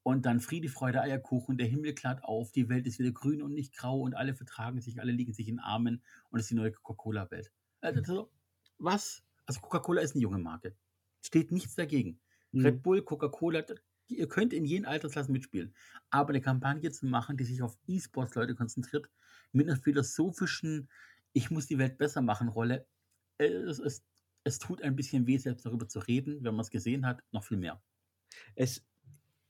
[0.06, 3.54] Und dann Friede, Freude, Eierkuchen, der Himmel klart auf, die Welt ist wieder grün und
[3.54, 6.54] nicht grau und alle vertragen sich, alle liegen sich in Armen und es ist die
[6.54, 7.50] neue Coca-Cola-Welt.
[7.80, 8.30] Also, so,
[8.78, 9.24] was?
[9.46, 10.76] Also Coca-Cola ist eine junge Marke.
[11.22, 12.20] Steht nichts dagegen.
[12.52, 12.66] Mhm.
[12.66, 13.64] Red Bull, Coca-Cola,
[14.06, 15.74] ihr könnt in jeden Altersklassen mitspielen.
[16.10, 19.10] Aber eine Kampagne zu machen, die sich auf E-Sports-Leute konzentriert,
[19.50, 20.88] mit einer philosophischen,
[21.32, 22.86] ich muss die Welt besser machen Rolle,
[23.38, 24.04] es, es,
[24.44, 27.42] es tut ein bisschen weh, selbst darüber zu reden, wenn man es gesehen hat, noch
[27.42, 27.82] viel mehr.
[28.54, 28.86] Es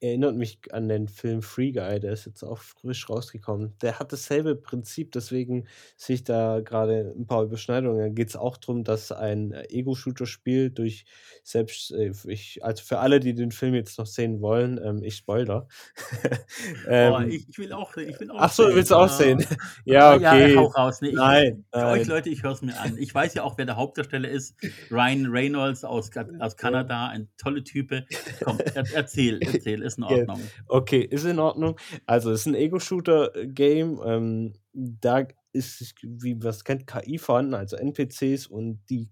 [0.00, 3.74] erinnert mich an den Film Free Guy, der ist jetzt auch frisch rausgekommen.
[3.82, 7.98] Der hat dasselbe Prinzip, deswegen sehe ich da gerade ein paar Überschneidungen.
[8.00, 11.04] Da geht es auch darum, dass ein Ego-Shooter-Spiel durch
[11.42, 15.16] selbst, äh, ich, also für alle, die den Film jetzt noch sehen wollen, ähm, ich
[15.16, 15.68] spoiler.
[16.86, 18.74] Oh, ähm, ich, ich will auch, ich will auch ach so, sehen.
[18.76, 19.08] willst du auch Ah.
[19.08, 19.44] sehen?
[19.84, 20.56] ja, Ja, okay.
[20.56, 21.00] hau raus.
[21.00, 22.06] Nee, ich, Nein, für euch.
[22.06, 22.96] Leute, ich höre es mir an.
[22.98, 24.54] Ich weiß ja auch, wer der Hauptdarsteller ist.
[24.90, 28.04] Ryan Reynolds aus, aus Kanada, ein tolle Type.
[28.42, 30.52] Komm, er, erzähl, erzähl, ist in Ordnung.
[30.66, 31.78] Okay, ist in Ordnung.
[32.06, 34.00] Also, es ist ein Ego-Shooter-Game.
[34.04, 39.10] Ähm, da ist, wie man es kennt, KI vorhanden, also NPCs und die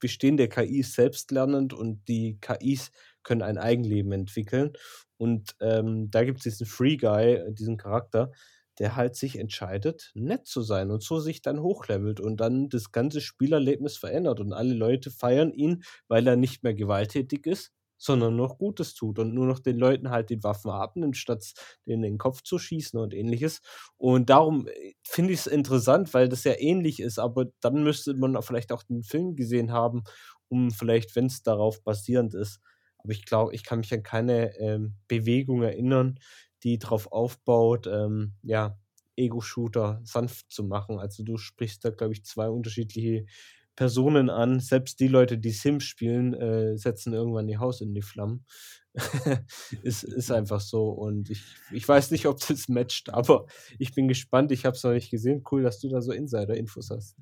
[0.00, 2.90] bestehende KI ist selbstlernend und die KIs
[3.22, 4.72] können ein Eigenleben entwickeln.
[5.16, 8.32] Und ähm, da gibt es diesen Free Guy, äh, diesen Charakter,
[8.78, 12.92] der halt sich entscheidet, nett zu sein und so sich dann hochlevelt und dann das
[12.92, 18.36] ganze Spielerlebnis verändert und alle Leute feiern ihn, weil er nicht mehr gewalttätig ist, sondern
[18.36, 21.54] noch Gutes tut und nur noch den Leuten halt die Waffen abnimmt, statt
[21.86, 23.60] denen in den Kopf zu schießen und ähnliches.
[23.96, 28.14] Und darum äh, finde ich es interessant, weil das ja ähnlich ist, aber dann müsste
[28.14, 30.04] man vielleicht auch den Film gesehen haben,
[30.48, 32.60] um vielleicht, wenn es darauf basierend ist.
[32.98, 36.18] Aber ich glaube, ich kann mich an keine ähm, Bewegung erinnern,
[36.62, 38.78] die darauf aufbaut, ähm, ja,
[39.16, 40.98] Ego-Shooter sanft zu machen.
[40.98, 43.26] Also du sprichst da, glaube ich, zwei unterschiedliche
[43.76, 44.60] Personen an.
[44.60, 48.44] Selbst die Leute, die Sims spielen, äh, setzen irgendwann ihr Haus in die Flammen.
[49.82, 50.88] ist, ist einfach so.
[50.88, 53.46] Und ich, ich weiß nicht, ob das matcht, aber
[53.78, 54.50] ich bin gespannt.
[54.52, 55.44] Ich habe es noch nicht gesehen.
[55.50, 57.16] Cool, dass du da so Insider-Infos hast.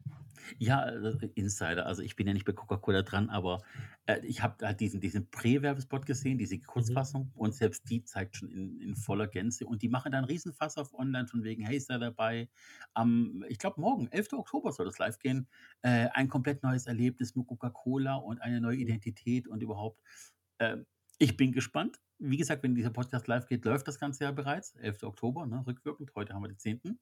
[0.59, 1.87] Ja, äh, Insider.
[1.87, 3.63] Also ich bin ja nicht bei Coca-Cola dran, aber
[4.07, 6.65] äh, ich habe halt diesen, diesen Prä-Werbespot gesehen, diese Mhm.
[6.67, 10.31] Kurzfassung und selbst die zeigt schon in, in voller Gänze und die machen dann einen
[10.31, 12.49] Riesenfass auf online von wegen, hey, ist da dabei?
[12.95, 14.33] Am, ich glaube morgen, 11.
[14.39, 15.49] Oktober soll das live gehen.
[15.83, 20.01] Äh, ein komplett neues Erlebnis mit Coca-Cola und eine neue Identität und überhaupt.
[20.59, 20.79] Äh,
[21.19, 22.01] ich bin gespannt.
[22.19, 24.75] Wie gesagt, wenn dieser Podcast live geht, läuft das Ganze ja bereits.
[24.77, 25.03] 11.
[25.05, 26.13] Oktober, ne, rückwirkend.
[26.15, 26.99] Heute haben wir den 10.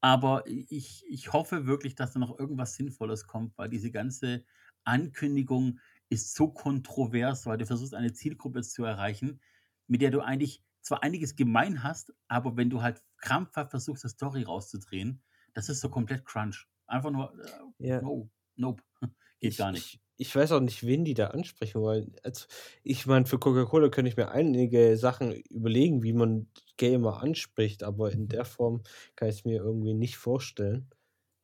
[0.00, 4.44] Aber ich, ich hoffe wirklich, dass da noch irgendwas Sinnvolles kommt, weil diese ganze
[4.84, 5.80] Ankündigung
[6.10, 9.40] ist so kontrovers, weil du versuchst, eine Zielgruppe zu erreichen,
[9.86, 14.10] mit der du eigentlich zwar einiges gemein hast, aber wenn du halt krampfhaft versuchst, eine
[14.10, 15.22] Story rauszudrehen,
[15.54, 16.68] das ist so komplett Crunch.
[16.86, 18.04] Einfach nur, äh, Ja.
[18.04, 18.82] no, nope,
[19.40, 20.03] geht Ich gar nicht.
[20.16, 22.14] Ich ich weiß auch nicht, wen die da ansprechen wollen.
[22.22, 22.46] Also,
[22.82, 28.12] ich meine, für Coca-Cola könnte ich mir einige Sachen überlegen, wie man Gamer anspricht, aber
[28.12, 28.82] in der Form
[29.16, 30.90] kann ich's mir irgendwie nicht vorstellen.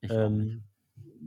[0.01, 0.11] Ich.
[0.11, 0.65] Ähm,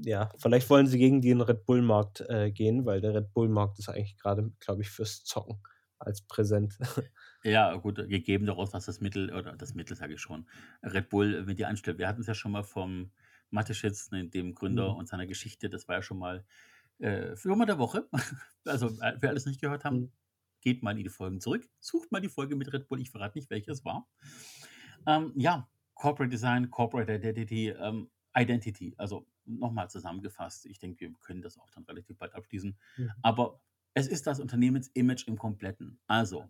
[0.04, 3.90] ja, vielleicht wollen sie gegen den Red Bull-Markt, äh, gehen, weil der Red Bull-Markt ist
[3.90, 5.62] eigentlich grade, glaube ich, fürs Zocken
[6.00, 6.78] als präsent.
[7.44, 10.48] Ja, gut, gegeben daraus, dass das Mittel oder das Mittel sage ich schon,
[10.82, 11.98] Red Bull mit dir anstellt.
[11.98, 13.12] Wir hatten's ja schon mal vom
[13.50, 14.96] Mateschitz, ne, dem Gründer Mhm.
[14.96, 15.70] und seiner Geschichte.
[15.70, 16.46] Das war ja schon mal,
[17.00, 18.10] äh, Firma der Woche.
[18.66, 20.12] Also, äh, wer alles nicht gehört haben, Mhm.
[20.62, 21.70] geht mal in die Folgen zurück.
[21.82, 23.02] Sucht mal die Folge mit Red Bull.
[23.02, 24.08] Ich verrate nicht, welche es war.
[25.06, 28.94] Ähm, ja, Corporate Design, Corporate Identity, ähm, Identity.
[28.98, 30.66] Also, nochmal zusammengefasst.
[30.66, 32.78] Ich denke, wir können das auch dann relativ bald abschließen.
[32.98, 33.12] Mhm.
[33.22, 33.62] Aber
[33.94, 36.00] es ist das Unternehmensimage im Kompletten.
[36.08, 36.50] Also,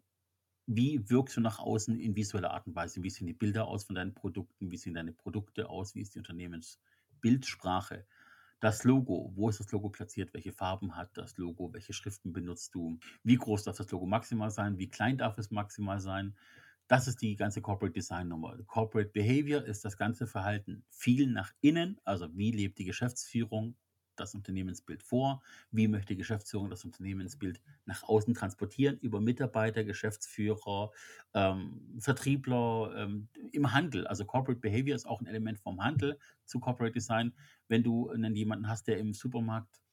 [0.67, 3.03] wie wirkst du nach außen in visueller Art und Weise?
[3.03, 4.71] Wie sehen die Bilder aus von deinen Produkten?
[4.71, 5.95] Wie sehen deine Produkte aus?
[5.95, 8.05] Wie ist die Unternehmensbildsprache?
[8.63, 10.33] Das Logo, wo ist das Logo platziert?
[10.33, 11.73] Welche Farben hat das Logo?
[11.73, 12.97] Welche Schriften benutzt du?
[13.21, 14.77] Wie groß darf das Logo maximal sein?
[14.77, 16.33] Wie klein darf es maximal sein?
[16.87, 18.57] Das ist die ganze Corporate Design Nummer.
[18.67, 23.75] Corporate Behavior ist das ganze Verhalten viel nach innen, also wie lebt die Geschäftsführung
[24.15, 25.41] das Unternehmensbild vor?
[25.71, 30.91] Wie möchte Geschäftsführung das Unternehmensbild nach außen transportieren über Mitarbeiter, Geschäftsführer,
[31.33, 34.07] ähm, Vertriebler ähm, im Handel?
[34.07, 37.33] Also Corporate Behavior ist auch ein Element vom Handel zu Corporate Design.
[37.67, 39.83] Wenn du einen jemanden hast, der im Supermarkt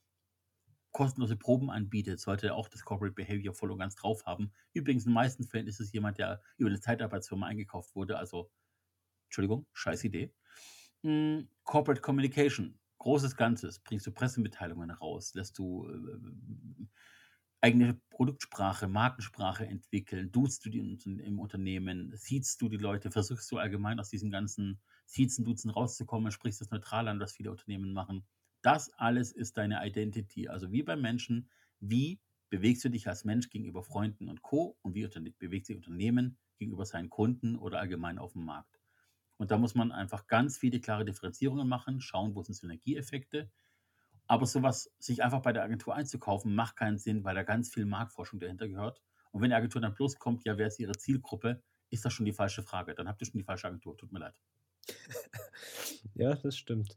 [0.93, 4.53] kostenlose Proben anbietet, sollte er auch das Corporate Behavior voll und ganz drauf haben.
[4.73, 8.19] Übrigens, in den meisten Fällen ist es jemand, der über eine Zeitarbeitsfirma eingekauft wurde.
[8.19, 8.51] Also,
[9.29, 10.35] Entschuldigung, scheiß Idee.
[11.03, 13.81] Hm, Corporate Communication, großes Ganzes.
[13.81, 15.35] Bringst du Pressemitteilungen raus?
[15.35, 16.87] Lässt du äh,
[17.61, 20.31] eigene Produktsprache, Markensprache entwickeln?
[20.31, 22.13] Duzt du die im Unternehmen?
[22.15, 23.11] Siehst du die Leute?
[23.11, 26.31] Versuchst du allgemein aus diesen ganzen Siezen, Duzen rauszukommen?
[26.31, 28.25] Sprichst das neutral an, was viele Unternehmen machen?
[28.63, 30.49] Das alles ist deine Identity.
[30.49, 34.77] Also wie beim Menschen, wie bewegst du dich als Mensch gegenüber Freunden und Co.
[34.83, 35.07] und wie
[35.39, 38.80] bewegt sich Unternehmen gegenüber seinen Kunden oder allgemein auf dem Markt.
[39.41, 43.51] Und da muss man einfach ganz viele klare Differenzierungen machen, schauen, wo sind Synergieeffekte.
[44.27, 47.87] Aber sowas, sich einfach bei der Agentur einzukaufen, macht keinen Sinn, weil da ganz viel
[47.87, 49.01] Marktforschung dahinter gehört.
[49.31, 52.27] Und wenn die Agentur dann bloß kommt, ja, wer ist ihre Zielgruppe, ist das schon
[52.27, 52.95] die falsche Frage.
[52.95, 53.97] Dann habt ihr schon die falsche Agentur.
[53.97, 54.35] Tut mir leid.
[56.15, 56.95] Ja, das stimmt.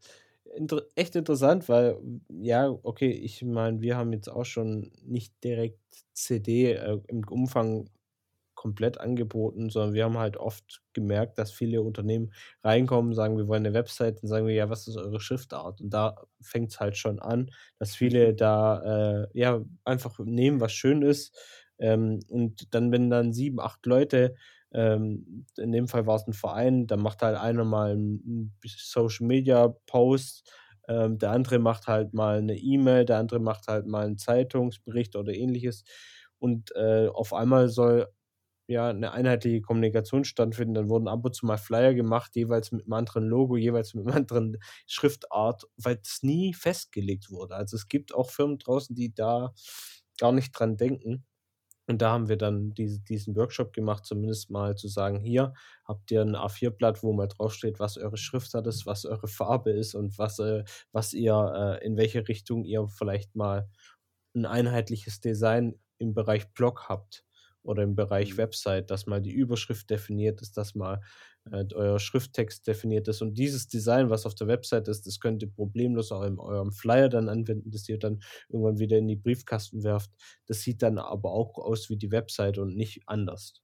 [0.57, 5.79] Inter echt interessant, weil, ja, okay, ich meine, wir haben jetzt auch schon nicht direkt
[6.11, 7.89] CD, äh, im Umfang
[8.63, 13.63] komplett angeboten, sondern wir haben halt oft gemerkt, dass viele Unternehmen reinkommen, sagen: „Wir wollen
[13.63, 17.19] 'ne Website“, dann sagen wir: „Ja, was ist eure Schriftart?“ Und da fängt's halt schon
[17.19, 21.37] an, dass viele da, äh, ja, einfach nehmen, was schön ist.
[21.79, 24.35] Ähm, und dann, wenn dann 7, 8 Leute
[24.73, 30.51] ähm, in dem Fall war's 'n Verein, dann macht halt einer mal 'n 'n Social-Media-Post,
[30.89, 35.15] ähm, der andere macht halt mal 'ne E-Mail, der andere macht halt mal 'n Zeitungsbericht
[35.17, 35.83] oder Ähnliches.
[36.39, 38.07] Und, äh, auf einmal soll,
[38.67, 40.73] ja, 'ne einheitliche Kommunikation stattfinden.
[40.75, 44.05] Dann wurden ab und zu mal Flyer gemacht, jeweils mit 'nem anderen Logo, jeweils mit
[44.05, 47.55] 'nem anderen Schriftart, weil's nie festgelegt wurde.
[47.55, 49.53] Also, es gibt auch Firmen draußen, die da
[50.19, 51.25] gar nicht dran denken.
[51.87, 55.53] Und da haben wir dann diese diesen Workshop gemacht, zumindest mal zu sagen: „Hier
[55.85, 59.95] habt ihr 'n A4-Blatt, wo mal draufsteht, was eure Schriftart ist, was eure Farbe ist
[59.95, 63.69] und was, äh was ihr äh, in welche Richtung ihr vielleicht mal
[64.35, 67.23] 'n einheitliches Design im Bereich Blog habt
[67.63, 68.37] oder im Bereich Mhm.
[68.37, 71.01] Website, dass mal die Überschrift definiert ist, dass mal,
[71.51, 73.21] äh, euer Schrifttext definiert ist.
[73.21, 76.71] Und dieses Design, was auf der Website ist, das könnt ihr problemlos auch in eurem
[76.71, 80.11] Flyer dann anwenden, das ihr dann irgendwann wieder in die Briefkasten werft.
[80.45, 83.61] Das sieht dann aber auch aus wie die Website und nicht anders.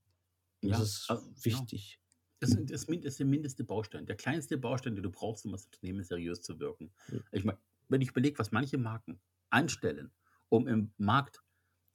[0.62, 1.68] Und das Ja, ist äh, genau.
[1.68, 2.00] wichtig.
[2.40, 4.06] Das sind das min ist der mindeste Baustein.
[4.06, 6.94] Der kleinste Baustein, den du brauchst, um als Unternehmen seriös zu wirken.
[7.08, 7.24] Mhm.
[7.32, 7.60] Ich meine,
[7.90, 10.12] wenn ich überlege, was manche Marken anstellen,
[10.50, 11.44] um im Markt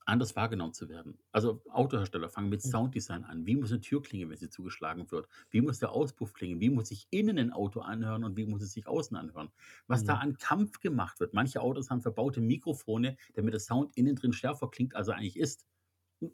[0.07, 1.19] anders wahrgenommen zu werden.
[1.33, 2.75] Also, Autohersteller fangen mit Mhm.
[2.75, 3.47] Sounddesign an.
[3.47, 5.29] Wie muss 'ne Tür klingen, wenn sie zugeschlagen wird?
[5.51, 6.61] Wie muss der Auspuff klingen?
[6.61, 9.51] Wie muss sich innen 'n Auto anhören und wie muss es sich außen anhören?
[9.87, 10.21] Was da Mhm.
[10.21, 11.35] an Kampf gemacht wird.
[11.35, 15.39] Manche Autos haben verbaute Mikrofone, damit der Sound innen drin schärfer klingt, als er eigentlich
[15.39, 15.67] ist.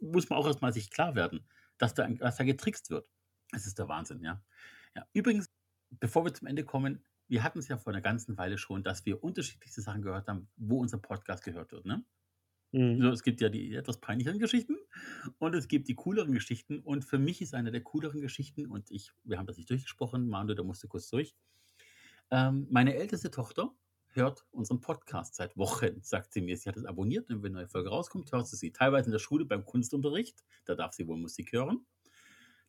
[0.03, 3.09] Muss man auch erst mal sich klar werden, dass da dass da getrickst wird.
[3.53, 4.43] Es ist der Wahnsinn, ja.
[4.97, 5.51] Ja, übrigens,
[5.91, 9.23] bevor wir zum Ende kommen, wir hatten's ja vor 'ner ganzen Weile schon, dass wir
[9.25, 12.05] unterschiedlichste Sachen gehört haben, wo unser Podcast gehört wird, ne?
[12.73, 13.03] Mhm.
[13.03, 14.77] So, es gibt ja die etwas peinlicheren Geschichten
[15.39, 16.81] und es gibt die cooleren Geschichten.
[16.81, 20.29] Und für mich ist eine der cooleren Geschichten und ich wir haben das nicht durchgesprochen,
[20.29, 21.37] Manuel, da musst du kurz durch.
[22.31, 23.75] Ähm, meine älteste Tochter
[24.13, 26.57] hört unseren Podcast seit Wochen, sagt sie mir.
[26.57, 28.73] Sie hat es abonniert und wenn 'ne neue Folge rauskommt, hört sie sie.
[28.73, 31.87] Teilweise in der Schule beim Kunstunterricht, da darf sie wohl Musik hören.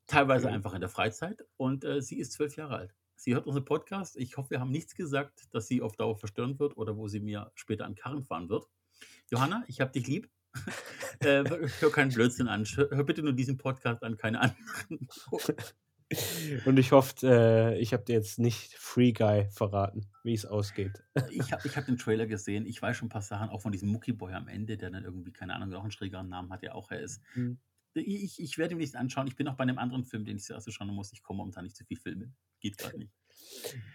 [0.08, 0.52] teilweise Okay.
[0.52, 2.96] einfach in der Freizeit und, äh, sie ist 12 Jahre alt.
[3.16, 4.18] Sie hört unseren Podcast.
[4.18, 7.20] Ich hoffe, wir haben nichts gesagt, das sie auf Dauer verstören wird oder wo sie
[7.20, 8.68] mir später an Karren fahren wird.
[9.32, 10.30] Johanna, ich habe dich lieb.
[11.20, 11.44] Äh,
[11.80, 12.66] hör keinen Blödsinn an.
[12.66, 15.08] Hör bitte nur diesen Podcast an, keine anderen.
[16.66, 21.04] Und ich hoffe, äh, ich habe dir jetzt nicht Free Guy verraten, wie es ausgeht.
[21.30, 22.66] Ich habe ich habe den Trailer gesehen.
[22.66, 25.04] Ich weiß schon ein paar Sachen, auch von diesem Mucki Boy am Ende, der dann
[25.04, 27.22] irgendwie, keine Ahnung, auch einen schrägeren Namen hat, der auch er ist.
[27.36, 27.60] Mhm.
[27.94, 29.28] Ich ich werde ihn nicht anschauen.
[29.28, 31.14] Ich bin auch bei einem anderen Film, den ich zuerst schauen muss.
[31.14, 32.34] Ich komme momentan nicht zu viel Filme.
[32.60, 33.14] Geht grad nicht.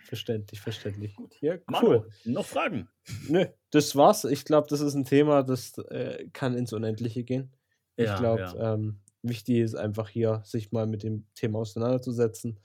[0.05, 1.15] Verständlich, verständlich.
[1.17, 1.37] Gut.
[1.41, 2.11] Ja, Manu, cool.
[2.25, 2.89] noch Fragen?
[3.29, 4.25] Nö, das war's.
[4.25, 7.53] Ich glaube, das ist ein Thema, das, äh, kann ins Unendliche gehen.
[7.97, 8.75] Ich Ja, glaube, ja.
[8.75, 12.61] ähm, wichtig ist einfach hier, sich mal mit dem Thema auseinanderzusetzen